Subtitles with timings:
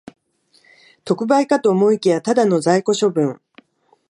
[1.05, 3.39] 特売かと思いきや、ただの在庫処分